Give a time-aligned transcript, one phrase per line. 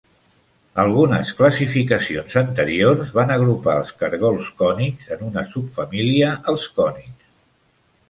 [0.83, 7.35] Algunes classificacions anteriors van agrupar els cargols cònics en una subfamília, els cònids.